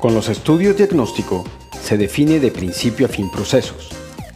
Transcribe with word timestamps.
Con 0.00 0.14
los 0.14 0.30
estudios 0.30 0.78
diagnóstico 0.78 1.44
se 1.78 1.98
define 1.98 2.40
de 2.40 2.50
principio 2.50 3.04
a 3.04 3.10
fin 3.10 3.30
procesos. 3.30 3.90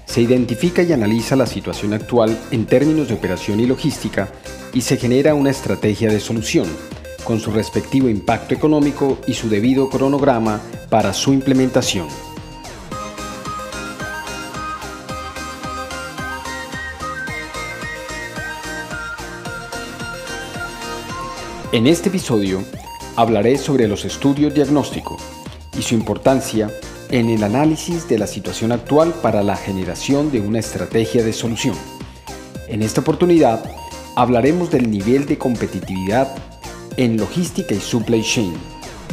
Se 0.05 0.21
identifica 0.21 0.83
y 0.83 0.93
analiza 0.93 1.37
la 1.37 1.47
situación 1.47 1.95
actual 1.95 2.39
en 2.51 2.67
términos 2.67 3.09
de 3.09 3.15
operación 3.15 3.61
y 3.61 3.67
logística 3.67 4.29
y 4.75 4.83
se 4.83 4.99
genera 4.99 5.33
una 5.33 5.49
estrategia 5.49 6.11
de 6.11 6.21
solución, 6.21 6.69
con 7.25 7.41
su 7.41 7.51
respectivo 7.51 8.11
impacto 8.11 8.55
económico 8.55 9.17
y 9.27 9.33
su 9.33 9.49
debido 9.49 9.89
cronograma 9.89 10.61
para 10.91 11.15
su 11.15 11.33
implementación. 11.33 12.09
En 21.73 21.87
este 21.87 22.11
episodio 22.11 22.63
hablaré 23.17 23.57
sobre 23.57 23.89
los 23.89 24.05
estudios 24.05 24.53
diagnóstico 24.53 25.17
y 25.79 25.83
su 25.83 25.95
importancia 25.95 26.71
en 27.11 27.29
el 27.31 27.45
análisis 27.45 28.09
de 28.09 28.19
la 28.19 28.27
situación 28.27 28.73
actual 28.73 29.13
para 29.23 29.43
la 29.43 29.57
generación 29.57 30.31
de 30.31 30.41
una 30.41 30.59
estrategia 30.59 31.23
de 31.23 31.33
solución. 31.33 31.77
En 32.69 32.83
esta 32.83 33.03
oportunidad 33.03 33.65
hablaremos 34.17 34.71
del 34.71 34.91
nivel 34.91 35.27
de 35.27 35.39
competitividad 35.39 36.35
en 36.97 37.17
logística 37.17 37.75
y 37.75 37.81
supply 37.81 38.23
chain 38.23 38.55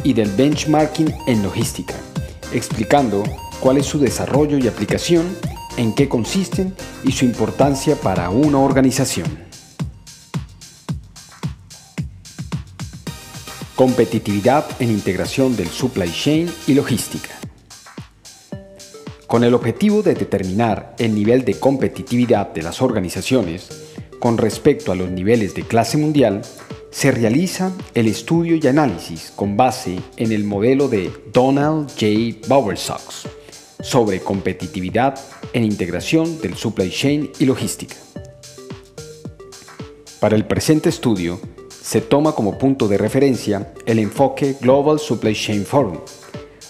y 0.04 0.12
del 0.12 0.30
benchmarking 0.30 1.12
en 1.26 1.42
logística, 1.42 1.94
explicando 2.52 3.22
cuál 3.60 3.78
es 3.78 3.86
su 3.86 3.98
desarrollo 3.98 4.58
y 4.58 4.68
aplicación, 4.68 5.36
en 5.76 5.94
qué 5.94 6.08
consisten 6.08 6.74
y 7.04 7.12
su 7.12 7.24
importancia 7.24 7.96
para 7.96 8.30
una 8.30 8.58
organización. 8.58 9.51
Competitividad 13.82 14.64
en 14.78 14.92
integración 14.92 15.56
del 15.56 15.66
supply 15.66 16.08
chain 16.08 16.48
y 16.68 16.74
logística. 16.74 17.30
Con 19.26 19.42
el 19.42 19.54
objetivo 19.54 20.02
de 20.04 20.14
determinar 20.14 20.94
el 21.00 21.12
nivel 21.12 21.44
de 21.44 21.58
competitividad 21.58 22.52
de 22.52 22.62
las 22.62 22.80
organizaciones 22.80 23.70
con 24.20 24.38
respecto 24.38 24.92
a 24.92 24.94
los 24.94 25.10
niveles 25.10 25.56
de 25.56 25.64
clase 25.64 25.98
mundial, 25.98 26.42
se 26.92 27.10
realiza 27.10 27.72
el 27.94 28.06
estudio 28.06 28.54
y 28.54 28.64
análisis 28.68 29.32
con 29.34 29.56
base 29.56 29.98
en 30.16 30.30
el 30.30 30.44
modelo 30.44 30.86
de 30.86 31.10
Donald 31.32 31.90
J. 31.90 32.46
Bowersox 32.46 33.26
sobre 33.80 34.20
competitividad 34.20 35.18
en 35.54 35.64
integración 35.64 36.40
del 36.40 36.54
supply 36.54 36.88
chain 36.88 37.32
y 37.40 37.46
logística. 37.46 37.96
Para 40.20 40.36
el 40.36 40.46
presente 40.46 40.88
estudio, 40.88 41.40
se 41.82 42.00
toma 42.00 42.32
como 42.32 42.58
punto 42.58 42.86
de 42.86 42.96
referencia 42.96 43.72
el 43.86 43.98
enfoque 43.98 44.56
Global 44.60 45.00
Supply 45.00 45.34
Chain 45.34 45.66
Forum, 45.66 45.98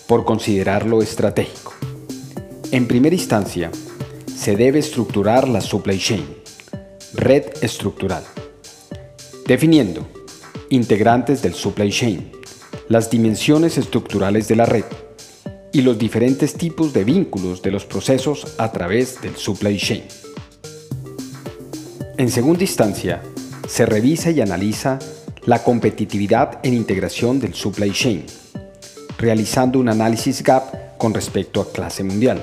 por 0.07 0.25
considerarlo 0.25 1.03
estratégico. 1.03 1.75
En 2.71 2.89
primera 2.89 3.15
instancia, 3.15 3.71
se 4.35 4.57
debe 4.57 4.79
estructurar 4.79 5.47
la 5.47 5.61
supply 5.61 5.99
chain, 5.99 6.25
red 7.15 7.45
estructural, 7.61 8.25
definiendo 9.47 10.09
integrantes 10.71 11.43
del 11.43 11.55
supply 11.55 11.91
chain, 11.91 12.33
las 12.89 13.11
dimensiones 13.11 13.77
estructurales 13.77 14.49
de 14.49 14.57
la 14.57 14.67
red 14.67 14.85
y 15.73 15.83
los 15.83 15.99
diferentes 15.99 16.55
tipos 16.55 16.93
de 16.93 17.05
vínculos 17.05 17.63
de 17.63 17.71
los 17.71 17.85
procesos 17.85 18.55
a 18.59 18.73
través 18.73 19.21
del 19.21 19.37
supply 19.37 19.77
chain. 19.77 20.05
En 22.17 22.31
segunda 22.31 22.63
instancia, 22.63 23.23
se 23.73 23.87
revisa 23.87 24.31
y 24.31 24.39
analiza 24.42 24.98
la 25.47 25.65
competitividad 25.65 26.61
en 26.62 26.75
integración 26.75 27.41
del 27.41 27.55
supply 27.55 27.91
chain, 27.91 28.27
realizando 29.17 29.78
un 29.78 29.89
análisis 29.89 30.42
gap 30.42 30.98
con 30.98 31.15
respecto 31.15 31.62
a 31.62 31.73
clase 31.73 32.05
mundial. 32.05 32.39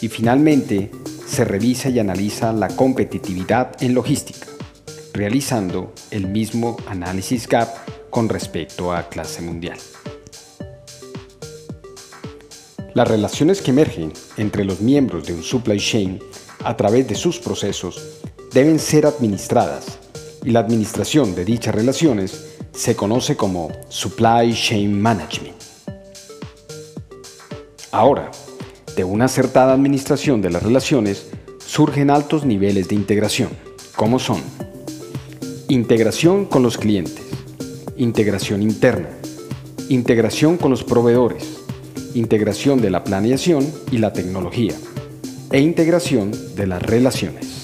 Y 0.00 0.08
finalmente, 0.08 0.90
se 1.24 1.44
revisa 1.44 1.88
y 1.88 2.00
analiza 2.00 2.52
la 2.52 2.66
competitividad 2.66 3.80
en 3.80 3.94
logística, 3.94 4.48
realizando 5.12 5.94
el 6.10 6.26
mismo 6.26 6.76
análisis 6.88 7.46
gap 7.46 7.68
con 8.10 8.28
respecto 8.28 8.92
a 8.92 9.08
clase 9.08 9.42
mundial. 9.42 9.78
Las 12.94 13.06
relaciones 13.06 13.62
que 13.62 13.70
emergen 13.70 14.12
entre 14.36 14.64
los 14.64 14.80
miembros 14.80 15.28
de 15.28 15.32
un 15.32 15.44
supply 15.44 15.78
chain 15.78 16.18
a 16.64 16.76
través 16.76 17.06
de 17.06 17.14
sus 17.14 17.38
procesos 17.38 18.18
deben 18.52 18.80
ser 18.80 19.06
administradas 19.06 19.99
y 20.44 20.50
la 20.50 20.60
administración 20.60 21.34
de 21.34 21.44
dichas 21.44 21.74
relaciones 21.74 22.56
se 22.72 22.96
conoce 22.96 23.36
como 23.36 23.70
Supply 23.88 24.54
Chain 24.54 25.00
Management. 25.00 25.56
Ahora, 27.90 28.30
de 28.96 29.04
una 29.04 29.26
acertada 29.26 29.72
administración 29.72 30.40
de 30.40 30.50
las 30.50 30.62
relaciones 30.62 31.26
surgen 31.58 32.10
altos 32.10 32.44
niveles 32.44 32.88
de 32.88 32.94
integración, 32.94 33.50
como 33.96 34.18
son 34.18 34.40
integración 35.68 36.46
con 36.46 36.62
los 36.62 36.78
clientes, 36.78 37.24
integración 37.96 38.62
interna, 38.62 39.08
integración 39.88 40.56
con 40.56 40.70
los 40.70 40.84
proveedores, 40.84 41.58
integración 42.14 42.80
de 42.80 42.90
la 42.90 43.04
planeación 43.04 43.70
y 43.90 43.98
la 43.98 44.12
tecnología 44.12 44.74
e 45.52 45.60
integración 45.60 46.32
de 46.56 46.66
las 46.66 46.82
relaciones 46.82 47.59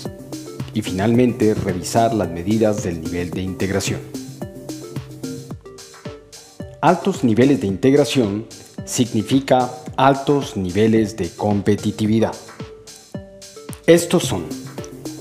y 0.76 0.82
finalmente 0.82 1.54
revisar 1.54 2.12
las 2.12 2.28
medidas 2.28 2.82
del 2.82 3.00
nivel 3.00 3.30
de 3.30 3.40
integración. 3.40 3.98
Altos 6.82 7.24
niveles 7.24 7.62
de 7.62 7.66
integración 7.66 8.44
significa 8.84 9.70
altos 9.96 10.54
niveles 10.58 11.16
de 11.16 11.30
competitividad. 11.30 12.34
Estos 13.86 14.24
son 14.24 14.44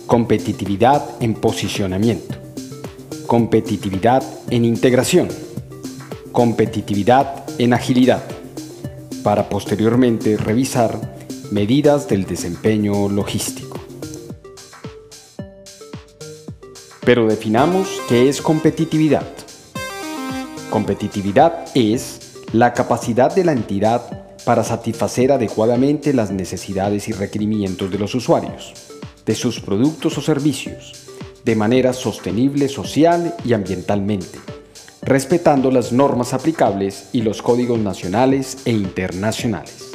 competitividad 0.06 1.02
en 1.22 1.36
posicionamiento, 1.36 2.36
competitividad 3.26 4.24
en 4.50 4.66
integración, 4.66 5.30
competitividad 6.34 7.46
en 7.60 7.72
agilidad, 7.72 8.24
para 9.24 9.48
posteriormente 9.48 10.36
revisar 10.36 11.16
medidas 11.50 12.10
del 12.10 12.26
desempeño 12.26 13.08
logístico. 13.08 13.65
Pero 17.06 17.28
definamos 17.28 18.02
qué 18.10 18.28
es 18.28 18.42
competitividad. 18.42 19.28
Competitividad 20.72 21.66
es 21.76 22.42
la 22.52 22.74
capacidad 22.74 23.34
de 23.34 23.44
la 23.44 23.52
entidad 23.52 24.26
para 24.44 24.64
satisfacer 24.64 25.32
adecuadamente 25.32 26.14
las 26.14 26.32
necesidades 26.32 27.08
y 27.08 27.12
requerimientos 27.12 27.92
de 27.92 28.00
los 28.00 28.16
usuarios, 28.16 28.74
de 29.24 29.36
sus 29.36 29.60
productos 29.60 30.18
o 30.18 30.22
servicios, 30.22 30.94
de 31.44 31.56
manera 31.56 31.94
sostenible 31.94 32.68
social 32.70 33.36
y 33.46 33.54
ambientalmente, 33.54 34.40
respetando 35.04 35.70
las 35.70 35.92
normas 35.92 36.34
aplicables 36.34 37.10
y 37.14 37.22
los 37.22 37.44
códigos 37.44 37.78
nacionales 37.78 38.58
e 38.66 38.72
internacionales. 38.72 39.92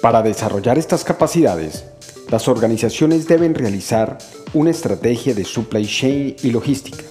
Para 0.00 0.22
desarrollar 0.22 0.78
estas 0.78 1.04
capacidades, 1.04 1.84
las 2.30 2.48
organizaciones 2.48 3.28
deben 3.28 3.54
realizar 3.54 4.18
una 4.54 4.70
estrategia 4.70 5.34
de 5.34 5.44
supply 5.44 5.86
chain 5.86 6.36
y 6.42 6.50
logística 6.50 7.04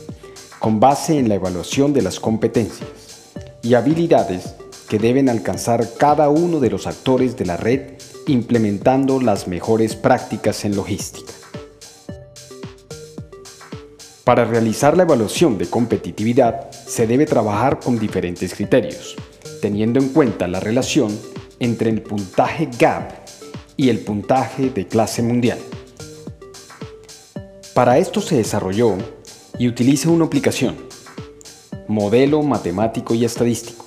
con 0.59 0.79
base 0.79 1.19
en 1.19 1.29
la 1.29 1.35
evaluación 1.35 1.93
de 1.93 2.01
las 2.01 2.19
competencias 2.19 2.89
y 3.61 3.73
habilidades 3.75 4.55
que 4.87 4.97
deben 4.97 5.29
alcanzar 5.29 5.87
cada 5.97 6.29
uno 6.29 6.59
de 6.59 6.69
los 6.69 6.87
actores 6.87 7.37
de 7.37 7.45
la 7.45 7.57
red 7.57 7.93
implementando 8.27 9.19
las 9.19 9.47
mejores 9.47 9.95
prácticas 9.95 10.63
en 10.65 10.75
logística. 10.75 11.33
Para 14.23 14.45
realizar 14.45 14.95
la 14.95 15.03
evaluación 15.03 15.57
de 15.57 15.69
competitividad 15.69 16.71
se 16.71 17.07
debe 17.07 17.25
trabajar 17.25 17.79
con 17.79 17.99
diferentes 17.99 18.53
criterios, 18.55 19.15
teniendo 19.61 19.99
en 19.99 20.09
cuenta 20.09 20.47
la 20.47 20.61
relación 20.61 21.17
entre 21.59 21.89
el 21.89 22.01
puntaje 22.01 22.69
GAP 22.79 23.22
y 23.77 23.89
el 23.89 23.99
puntaje 23.99 24.69
de 24.69 24.87
clase 24.87 25.21
mundial. 25.21 25.59
Para 27.73 27.97
esto 27.97 28.21
se 28.21 28.35
desarrolló 28.35 28.95
y 29.57 29.67
utiliza 29.67 30.09
una 30.09 30.25
aplicación, 30.25 30.75
modelo 31.87 32.41
matemático 32.43 33.13
y 33.15 33.25
estadístico, 33.25 33.85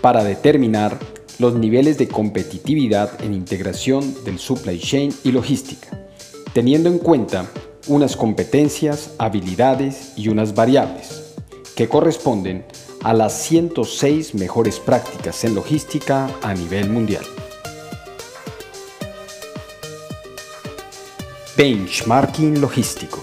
para 0.00 0.24
determinar 0.24 0.98
los 1.38 1.54
niveles 1.54 1.98
de 1.98 2.08
competitividad 2.08 3.22
en 3.22 3.34
integración 3.34 4.14
del 4.24 4.38
supply 4.38 4.78
chain 4.78 5.14
y 5.24 5.32
logística, 5.32 5.88
teniendo 6.52 6.88
en 6.88 6.98
cuenta 6.98 7.46
unas 7.88 8.16
competencias, 8.16 9.10
habilidades 9.18 10.12
y 10.16 10.28
unas 10.28 10.54
variables, 10.54 11.34
que 11.74 11.88
corresponden 11.88 12.64
a 13.02 13.14
las 13.14 13.42
106 13.42 14.34
mejores 14.34 14.78
prácticas 14.78 15.44
en 15.44 15.54
logística 15.54 16.28
a 16.42 16.54
nivel 16.54 16.90
mundial. 16.90 17.24
Benchmarking 21.62 22.58
logístico. 22.58 23.18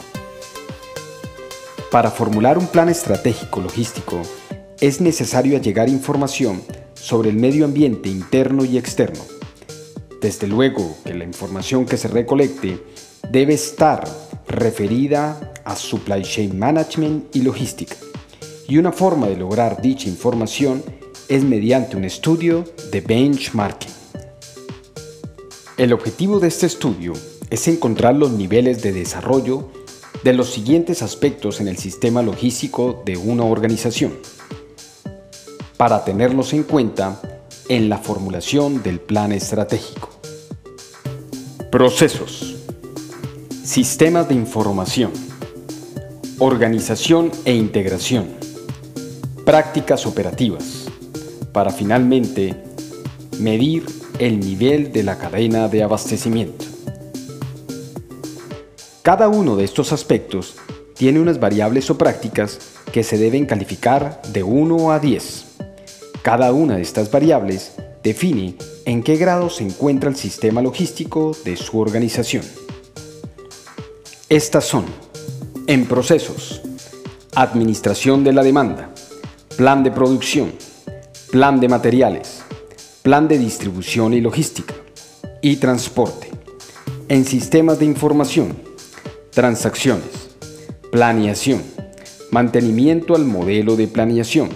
Para 1.90 2.12
formular 2.12 2.60
un 2.60 2.68
plan 2.68 2.88
estratégico 2.88 3.62
logístico, 3.62 4.22
es 4.80 5.02
necesario 5.02 5.58
allegar 5.58 5.90
información 5.90 6.62
sobre 6.94 7.32
el 7.32 7.38
medio 7.38 7.66
ambiente 7.66 8.10
interno 8.10 8.64
y 8.64 8.78
externo. 8.78 9.24
Desde 10.22 10.46
luego 10.46 11.00
que 11.04 11.16
la 11.16 11.24
información 11.24 11.88
que 11.88 11.98
se 11.98 12.10
recolecte 12.10 12.78
debe 13.32 13.56
estar 13.56 14.08
referida 14.48 15.54
a 15.66 15.76
supply 15.76 16.22
chain 16.22 16.60
management 16.60 17.36
y 17.36 17.42
logística. 17.42 17.96
Y 18.68 18.78
una 18.78 18.92
forma 18.92 19.26
de 19.26 19.38
lograr 19.38 19.82
dicha 19.82 20.10
información 20.10 20.84
es 21.28 21.44
mediante 21.44 21.98
un 21.98 22.04
estudio 22.04 22.66
de 22.92 23.02
benchmarking. 23.02 23.94
El 25.78 25.92
objetivo 25.92 26.40
de 26.40 26.50
este 26.50 26.68
estudio 26.68 27.14
es 27.50 27.68
encontrar 27.68 28.16
los 28.16 28.32
niveles 28.32 28.82
de 28.82 28.92
desarrollo 28.92 29.70
de 30.24 30.34
los 30.34 30.50
siguientes 30.50 31.02
aspectos 31.02 31.62
en 31.62 31.68
el 31.68 31.78
sistema 31.78 32.22
logístico 32.22 33.02
de 33.06 33.18
una 33.18 33.44
organización, 33.44 34.14
para 35.78 36.04
tenerlos 36.04 36.54
en 36.54 36.64
cuenta 36.64 37.22
en 37.70 37.90
la 37.90 37.98
formulación 37.98 38.84
del 38.84 39.00
plan 39.00 39.32
estratégico. 39.32 40.10
Procesos. 41.72 42.56
Sistemas 43.64 44.28
de 44.30 44.36
información. 44.36 45.12
Organización 46.40 47.32
e 47.46 47.54
integración. 47.54 48.28
Prácticas 49.46 50.06
operativas. 50.06 50.86
Para 51.52 51.72
finalmente 51.72 52.56
medir 53.40 53.86
el 54.20 54.40
nivel 54.40 54.92
de 54.92 55.04
la 55.04 55.18
cadena 55.18 55.68
de 55.68 55.84
abastecimiento. 55.84 56.67
Cada 59.08 59.30
uno 59.30 59.56
de 59.56 59.64
estos 59.64 59.94
aspectos 59.94 60.58
tiene 60.94 61.22
unas 61.22 61.40
variables 61.40 61.90
o 61.90 61.98
prácticas 61.98 62.60
que 62.92 63.04
se 63.04 63.18
deben 63.18 63.46
calificar 63.46 64.22
de 64.34 64.44
1 64.44 64.92
a 64.92 65.00
10. 65.00 65.46
Cada 66.22 66.52
una 66.52 66.76
de 66.76 66.82
estas 66.82 67.10
variables 67.10 67.72
define 68.04 68.56
en 68.84 69.04
qué 69.04 69.16
grado 69.16 69.50
se 69.50 69.64
encuentra 69.64 70.10
el 70.10 70.18
sistema 70.18 70.62
logístico 70.62 71.32
de 71.46 71.56
su 71.56 71.80
organización. 71.80 72.44
Estas 74.28 74.66
son, 74.66 74.84
en 75.68 75.86
procesos, 75.86 76.62
administración 77.34 78.26
de 78.26 78.34
la 78.34 78.44
demanda, 78.44 78.90
plan 79.56 79.86
de 79.86 79.92
producción, 79.92 80.52
plan 81.32 81.62
de 81.62 81.70
materiales, 81.70 82.42
plan 83.04 83.30
de 83.30 83.38
distribución 83.38 84.14
y 84.14 84.20
logística 84.20 84.74
y 85.42 85.56
transporte. 85.56 86.30
En 87.08 87.24
sistemas 87.24 87.80
de 87.80 87.86
información, 87.86 88.68
transacciones, 89.38 90.32
planeación, 90.92 91.62
mantenimiento 92.32 93.16
al 93.16 93.24
modelo 93.24 93.76
de 93.76 93.88
planeación, 93.88 94.50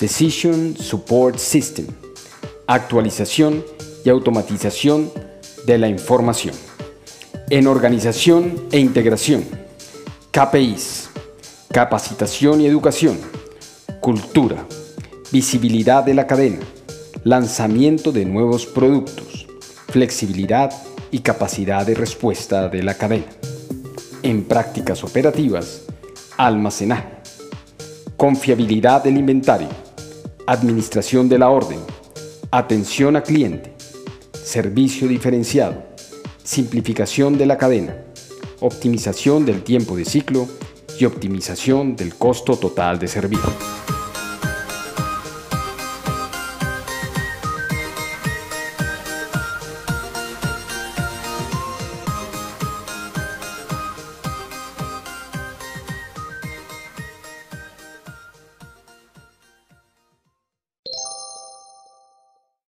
Decision 0.00 0.76
Support 0.76 1.38
System, 1.38 1.86
actualización 2.66 3.64
y 4.04 4.08
automatización 4.08 5.08
de 5.66 5.78
la 5.78 5.86
información. 5.86 6.56
En 7.48 7.68
organización 7.68 8.66
e 8.72 8.80
integración, 8.80 9.44
KPIs, 10.32 11.10
capacitación 11.70 12.60
y 12.60 12.66
educación, 12.66 13.16
cultura, 14.00 14.66
visibilidad 15.30 16.02
de 16.02 16.14
la 16.14 16.26
cadena, 16.26 16.58
lanzamiento 17.22 18.10
de 18.10 18.24
nuevos 18.24 18.66
productos, 18.66 19.46
flexibilidad 19.86 20.72
y 21.12 21.20
capacidad 21.20 21.86
de 21.86 21.94
respuesta 21.94 22.68
de 22.68 22.82
la 22.82 22.94
cadena. 22.94 23.41
En 24.24 24.44
prácticas 24.44 25.02
operativas, 25.02 25.82
almacenaje, 26.36 27.08
confiabilidad 28.16 29.02
del 29.02 29.16
inventario, 29.16 29.66
administración 30.46 31.28
de 31.28 31.40
la 31.40 31.50
orden, 31.50 31.80
atención 32.52 33.16
a 33.16 33.24
cliente, 33.24 33.74
servicio 34.32 35.08
diferenciado, 35.08 35.82
simplificación 36.44 37.36
de 37.36 37.46
la 37.46 37.58
cadena, 37.58 37.96
optimización 38.60 39.44
del 39.44 39.64
tiempo 39.64 39.96
de 39.96 40.04
ciclo 40.04 40.46
y 41.00 41.04
optimización 41.04 41.96
del 41.96 42.14
costo 42.14 42.56
total 42.56 43.00
de 43.00 43.08
servicio. 43.08 43.52